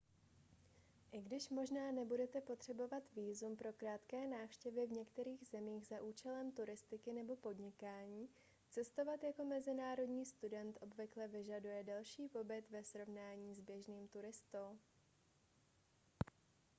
i 1.11 1.21
když 1.21 1.49
možná 1.49 1.91
nebudete 1.91 2.41
potřebovat 2.41 3.03
vízum 3.15 3.55
pro 3.57 3.73
krátké 3.73 4.27
návštěvy 4.27 4.87
v 4.87 4.91
některých 4.91 5.47
zemích 5.47 5.87
za 5.87 6.01
účelem 6.01 6.51
turistiky 6.51 7.13
nebo 7.13 7.35
podnikání 7.35 8.29
cestovat 8.69 9.23
jako 9.23 9.43
mezinárodní 9.45 10.25
student 10.25 10.77
obvykle 10.81 11.27
vyžaduje 11.27 11.83
delší 11.83 12.27
pobyt 12.29 12.69
ve 12.69 12.83
srovnání 12.83 13.55
s 13.55 13.59
běžným 13.59 14.07
turistou 14.07 14.79